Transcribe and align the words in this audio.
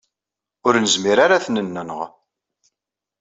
Ur 0.67 0.73
nezmir 0.77 1.17
ara 1.25 1.35
ad 1.37 1.43
ten-nenɣ. 1.45 1.99